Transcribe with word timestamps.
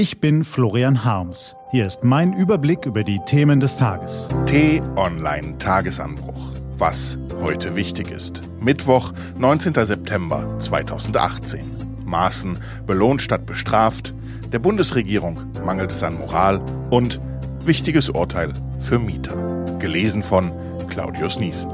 Ich 0.00 0.18
bin 0.18 0.44
Florian 0.44 1.04
Harms. 1.04 1.54
Hier 1.72 1.86
ist 1.86 2.04
mein 2.04 2.32
Überblick 2.32 2.86
über 2.86 3.04
die 3.04 3.20
Themen 3.26 3.60
des 3.60 3.76
Tages. 3.76 4.28
T-Online 4.46 5.58
Tagesanbruch. 5.58 6.54
Was 6.78 7.18
heute 7.42 7.76
wichtig 7.76 8.10
ist. 8.10 8.40
Mittwoch, 8.58 9.12
19. 9.36 9.74
September 9.74 10.58
2018. 10.58 11.60
Maaßen 12.06 12.58
belohnt 12.86 13.20
statt 13.20 13.44
bestraft. 13.44 14.14
Der 14.50 14.58
Bundesregierung 14.58 15.38
mangelt 15.66 15.90
es 15.90 16.02
an 16.02 16.16
Moral 16.16 16.62
und 16.88 17.20
wichtiges 17.66 18.08
Urteil 18.08 18.54
für 18.78 18.98
Mieter. 18.98 19.36
Gelesen 19.80 20.22
von 20.22 20.50
Claudius 20.88 21.38
Niesen. 21.38 21.70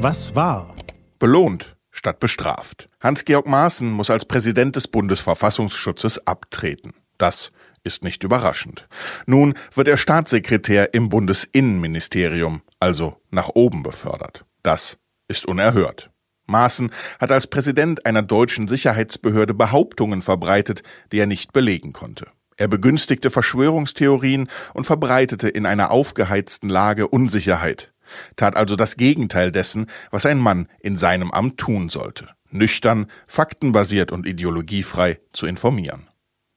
Was 0.00 0.34
war? 0.34 0.74
Belohnt 1.18 1.73
statt 1.94 2.20
bestraft. 2.20 2.90
Hans-Georg 3.00 3.46
Maaßen 3.46 3.90
muss 3.90 4.10
als 4.10 4.26
Präsident 4.26 4.76
des 4.76 4.88
Bundesverfassungsschutzes 4.88 6.26
abtreten. 6.26 6.92
Das 7.16 7.52
ist 7.84 8.02
nicht 8.02 8.24
überraschend. 8.24 8.88
Nun 9.26 9.54
wird 9.72 9.88
er 9.88 9.96
Staatssekretär 9.96 10.92
im 10.92 11.08
Bundesinnenministerium, 11.08 12.62
also 12.80 13.16
nach 13.30 13.50
oben 13.54 13.82
befördert. 13.82 14.44
Das 14.62 14.98
ist 15.28 15.46
unerhört. 15.46 16.10
Maaßen 16.46 16.90
hat 17.20 17.30
als 17.30 17.46
Präsident 17.46 18.04
einer 18.04 18.22
deutschen 18.22 18.68
Sicherheitsbehörde 18.68 19.54
Behauptungen 19.54 20.20
verbreitet, 20.20 20.82
die 21.12 21.18
er 21.18 21.26
nicht 21.26 21.52
belegen 21.52 21.92
konnte. 21.92 22.26
Er 22.56 22.68
begünstigte 22.68 23.30
Verschwörungstheorien 23.30 24.48
und 24.74 24.84
verbreitete 24.84 25.48
in 25.48 25.66
einer 25.66 25.90
aufgeheizten 25.90 26.68
Lage 26.68 27.08
Unsicherheit 27.08 27.93
tat 28.36 28.56
also 28.56 28.76
das 28.76 28.96
Gegenteil 28.96 29.52
dessen, 29.52 29.86
was 30.10 30.26
ein 30.26 30.38
Mann 30.38 30.68
in 30.80 30.96
seinem 30.96 31.30
Amt 31.30 31.58
tun 31.58 31.88
sollte, 31.88 32.28
nüchtern, 32.50 33.10
faktenbasiert 33.26 34.12
und 34.12 34.26
ideologiefrei 34.26 35.20
zu 35.32 35.46
informieren. 35.46 36.08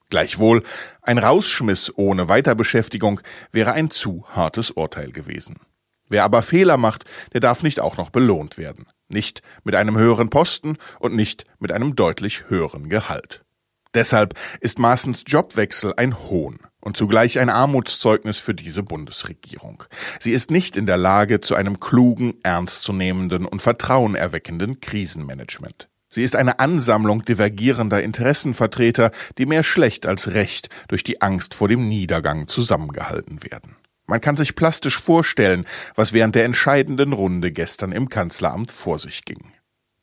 Gleichwohl, 0.10 0.64
ein 1.02 1.18
Rausschmiss 1.18 1.92
ohne 1.96 2.30
Weiterbeschäftigung 2.30 3.20
wäre 3.52 3.74
ein 3.74 3.90
zu 3.90 4.26
hartes 4.30 4.72
Urteil 4.72 5.12
gewesen. 5.12 5.58
Wer 6.10 6.24
aber 6.24 6.42
Fehler 6.42 6.78
macht, 6.78 7.04
der 7.34 7.42
darf 7.42 7.64
nicht 7.64 7.82
auch 7.82 7.98
noch 7.98 8.10
belohnt 8.10 8.58
werden. 8.58 8.88
Nicht 9.10 9.42
mit 9.64 9.76
einem 9.76 9.98
höheren 9.98 10.30
Posten 10.30 10.78
und 11.00 11.14
nicht 11.14 11.44
mit 11.60 11.72
einem 11.72 11.96
deutlich 11.96 12.50
höheren 12.50 12.88
Gehalt. 12.88 13.44
Deshalb 13.94 14.34
ist 14.62 14.80
Maaßens 14.80 15.24
Jobwechsel 15.28 15.94
ein 15.98 16.18
Hohn 16.18 16.60
und 16.88 16.96
zugleich 16.96 17.38
ein 17.38 17.50
Armutszeugnis 17.50 18.40
für 18.40 18.54
diese 18.54 18.82
Bundesregierung. 18.82 19.84
Sie 20.22 20.32
ist 20.32 20.52
nicht 20.52 20.78
in 20.78 20.86
der 20.86 20.96
Lage 20.96 21.42
zu 21.42 21.54
einem 21.54 21.82
klugen, 21.82 22.36
ernstzunehmenden 22.44 23.46
und 23.46 23.62
vertrauenerweckenden 23.62 24.80
Krisenmanagement. 24.80 25.90
Sie 26.08 26.24
ist 26.24 26.38
eine 26.38 26.60
Ansammlung 26.60 27.26
divergierender 27.26 28.02
Interessenvertreter, 28.02 29.12
die 29.38 29.46
mehr 29.46 29.64
schlecht 29.64 30.06
als 30.06 30.30
recht 30.30 30.70
durch 30.88 31.04
die 31.04 31.22
Angst 31.22 31.54
vor 31.56 31.68
dem 31.68 31.90
Niedergang 31.90 32.48
zusammengehalten 32.48 33.44
werden. 33.44 33.76
Man 34.06 34.22
kann 34.22 34.38
sich 34.38 34.56
plastisch 34.56 34.98
vorstellen, 34.98 35.66
was 35.96 36.14
während 36.14 36.36
der 36.36 36.46
entscheidenden 36.46 37.12
Runde 37.12 37.52
gestern 37.52 37.92
im 37.92 38.08
Kanzleramt 38.08 38.72
vor 38.72 38.98
sich 38.98 39.26
ging. 39.26 39.52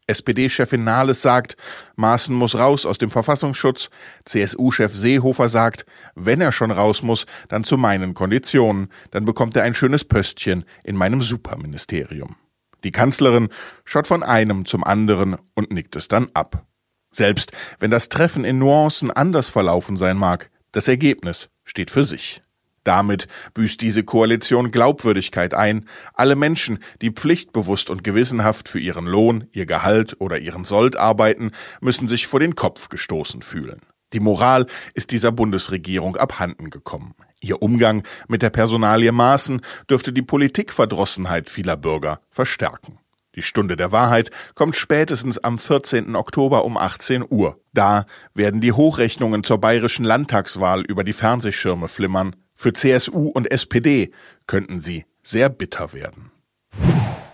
SPD-Chefin 0.06 0.84
Nahles 0.84 1.22
sagt, 1.22 1.56
Maaßen 1.96 2.34
muss 2.34 2.54
raus 2.54 2.86
aus 2.86 2.98
dem 2.98 3.10
Verfassungsschutz. 3.10 3.90
CSU-Chef 4.24 4.94
Seehofer 4.94 5.48
sagt, 5.48 5.86
wenn 6.14 6.40
er 6.40 6.52
schon 6.52 6.70
raus 6.70 7.02
muss, 7.02 7.26
dann 7.48 7.64
zu 7.64 7.76
meinen 7.76 8.14
Konditionen. 8.14 8.88
Dann 9.10 9.24
bekommt 9.24 9.56
er 9.56 9.62
ein 9.62 9.74
schönes 9.74 10.04
Pöstchen 10.04 10.64
in 10.82 10.96
meinem 10.96 11.22
Superministerium. 11.22 12.36
Die 12.84 12.92
Kanzlerin 12.92 13.48
schaut 13.84 14.06
von 14.06 14.22
einem 14.22 14.66
zum 14.66 14.84
anderen 14.84 15.36
und 15.54 15.72
nickt 15.72 15.96
es 15.96 16.08
dann 16.08 16.28
ab. 16.34 16.66
Selbst 17.10 17.52
wenn 17.78 17.90
das 17.90 18.08
Treffen 18.08 18.44
in 18.44 18.58
Nuancen 18.58 19.10
anders 19.10 19.48
verlaufen 19.48 19.96
sein 19.96 20.16
mag, 20.16 20.50
das 20.72 20.88
Ergebnis 20.88 21.48
steht 21.64 21.90
für 21.90 22.04
sich. 22.04 22.43
Damit 22.84 23.26
büßt 23.54 23.80
diese 23.80 24.04
Koalition 24.04 24.70
Glaubwürdigkeit 24.70 25.54
ein. 25.54 25.86
Alle 26.12 26.36
Menschen, 26.36 26.78
die 27.02 27.10
pflichtbewusst 27.10 27.90
und 27.90 28.04
gewissenhaft 28.04 28.68
für 28.68 28.78
ihren 28.78 29.06
Lohn, 29.06 29.48
ihr 29.52 29.66
Gehalt 29.66 30.16
oder 30.20 30.38
ihren 30.38 30.64
Sold 30.64 30.96
arbeiten, 30.96 31.50
müssen 31.80 32.08
sich 32.08 32.26
vor 32.26 32.40
den 32.40 32.54
Kopf 32.54 32.90
gestoßen 32.90 33.42
fühlen. 33.42 33.80
Die 34.12 34.20
Moral 34.20 34.66
ist 34.94 35.10
dieser 35.10 35.32
Bundesregierung 35.32 36.16
abhanden 36.16 36.70
gekommen. 36.70 37.14
Ihr 37.40 37.60
Umgang 37.60 38.04
mit 38.28 38.42
der 38.42 38.50
Personalie 38.50 39.12
Maßen 39.12 39.60
dürfte 39.90 40.12
die 40.12 40.22
Politikverdrossenheit 40.22 41.50
vieler 41.50 41.76
Bürger 41.76 42.20
verstärken. 42.30 43.00
Die 43.34 43.42
Stunde 43.42 43.76
der 43.76 43.90
Wahrheit 43.90 44.30
kommt 44.54 44.76
spätestens 44.76 45.38
am 45.38 45.58
14. 45.58 46.14
Oktober 46.14 46.64
um 46.64 46.76
18 46.76 47.24
Uhr. 47.28 47.60
Da 47.72 48.06
werden 48.34 48.60
die 48.60 48.72
Hochrechnungen 48.72 49.42
zur 49.42 49.58
bayerischen 49.58 50.04
Landtagswahl 50.04 50.82
über 50.82 51.02
die 51.02 51.12
Fernsehschirme 51.12 51.88
flimmern. 51.88 52.36
Für 52.54 52.72
CSU 52.72 53.28
und 53.28 53.50
SPD 53.50 54.12
könnten 54.46 54.80
sie 54.80 55.04
sehr 55.22 55.48
bitter 55.48 55.92
werden. 55.92 56.30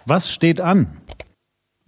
Was 0.06 0.32
steht 0.32 0.60
an? 0.60 1.00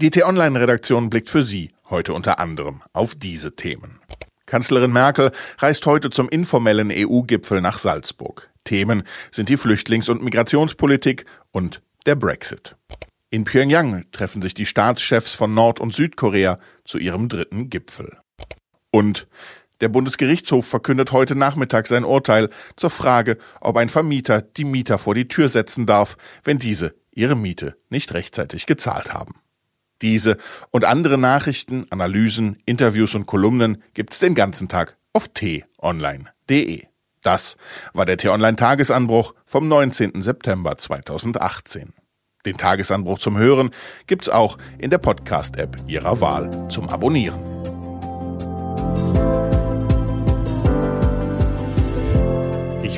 Die 0.01 0.11
T-Online-Redaktion 0.11 1.11
blickt 1.11 1.31
für 1.31 1.43
Sie 1.43 1.71
heute 1.89 2.13
unter 2.13 2.41
anderem 2.41 2.83
auf 2.93 3.15
diese 3.15 3.55
Themen. 3.55 4.01
Kanzlerin 4.47 4.93
Merkel 4.93 5.33
reist 5.59 5.87
heute 5.87 6.11
zum 6.11 6.29
informellen 6.29 6.91
EU-Gipfel 6.93 7.61
nach 7.61 7.79
Salzburg. 7.79 8.51
Themen 8.65 9.05
sind 9.31 9.49
die 9.49 9.57
Flüchtlings- 9.57 10.11
und 10.11 10.23
Migrationspolitik 10.23 11.25
und 11.53 11.83
der 12.07 12.17
Brexit. 12.17 12.77
In 13.31 13.45
Pyongyang 13.45 14.05
treffen 14.13 14.43
sich 14.43 14.55
die 14.55 14.67
Staatschefs 14.67 15.35
von 15.35 15.55
Nord- 15.55 15.81
und 15.81 15.95
Südkorea 15.95 16.59
zu 16.85 16.99
ihrem 16.99 17.29
dritten 17.29 17.71
Gipfel. 17.71 18.19
Und 18.91 19.27
der 19.83 19.89
Bundesgerichtshof 19.89 20.67
verkündet 20.67 21.13
heute 21.13 21.35
Nachmittag 21.35 21.89
sein 21.89 22.05
Urteil 22.05 22.49
zur 22.77 22.91
Frage, 22.91 23.37
ob 23.61 23.77
ein 23.77 23.89
Vermieter 23.89 24.41
die 24.41 24.65
Mieter 24.65 24.97
vor 24.97 25.15
die 25.15 25.29
Tür 25.29 25.49
setzen 25.49 25.87
darf, 25.87 26.17
wenn 26.45 26.59
diese 26.59 26.95
ihre 27.11 27.35
Miete 27.35 27.77
nicht 27.91 28.15
rechtzeitig 28.15 28.67
gezahlt 28.67 29.13
haben. 29.13 29.35
Diese 30.01 30.39
und 30.71 30.85
andere 30.85 31.19
Nachrichten, 31.19 31.87
Analysen, 31.91 32.59
Interviews 32.65 33.15
und 33.15 33.27
Kolumnen 33.27 33.83
gibt's 33.95 34.19
den 34.19 34.35
ganzen 34.35 34.69
Tag 34.69 34.97
auf 35.13 35.29
t-online.de. 35.29 36.85
Das 37.23 37.57
war 37.93 38.07
der 38.07 38.17
T-Online 38.17 38.57
Tagesanbruch 38.57 39.35
vom 39.45 39.69
19. 39.69 40.23
September 40.23 40.77
2018. 40.77 41.93
Den 42.45 42.57
Tagesanbruch 42.57 43.19
zum 43.19 43.39
Hören 43.39 43.71
gibt's 44.07 44.29
auch 44.29 44.59
in 44.79 44.91
der 44.91 44.99
Podcast-App 44.99 45.77
Ihrer 45.87 46.21
Wahl 46.21 46.69
zum 46.69 46.89
Abonnieren. 46.89 47.52